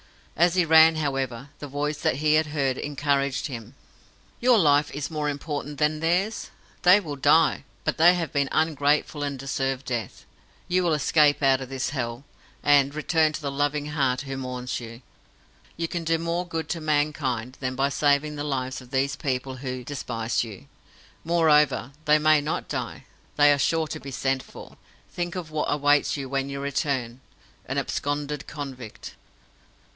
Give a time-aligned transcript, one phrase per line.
[0.35, 3.75] As he ran, however, the voice that he had heard encouraged him.
[4.39, 6.49] "Your life is of more importance than theirs.
[6.81, 10.25] They will die, but they have been ungrateful and deserve death.
[10.67, 12.23] You will escape out of this Hell,
[12.63, 15.03] and return to the loving heart who mourns you.
[15.77, 19.57] You can do more good to mankind than by saving the lives of these people
[19.57, 20.65] who despise you.
[21.23, 23.05] Moreover, they may not die.
[23.35, 24.77] They are sure to be sent for.
[25.11, 27.21] Think of what awaits you when you return
[27.67, 29.13] an absconded convict!"